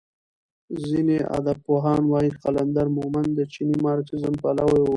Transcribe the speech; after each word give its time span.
ځینې 0.87 1.17
ادبپوهان 1.37 2.01
وايي 2.11 2.31
قلندر 2.43 2.87
مومند 2.97 3.29
د 3.35 3.39
چیني 3.53 3.75
مارکسیزم 3.85 4.33
پلوی 4.41 4.79
و. 4.81 4.87